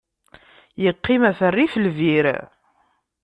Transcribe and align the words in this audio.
Yeqqim 0.83 1.21
ɣef 1.27 1.39
rrif 1.49 1.73
n 1.77 1.81
lbir. 1.85 2.25